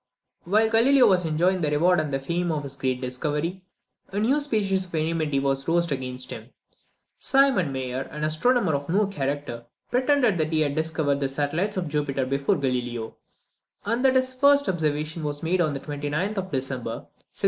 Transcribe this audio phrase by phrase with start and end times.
[0.45, 3.63] While Galileo was enjoying the reward and the fame of his great discovery,
[4.07, 6.49] a new species of enmity was roused against him.
[7.19, 11.87] Simon Mayer, an astronomer of no character, pretended that he had discovered the satellites of
[11.87, 13.17] Jupiter before Galileo,
[13.85, 17.07] and that his first observation was made on the 29th of December, 1609.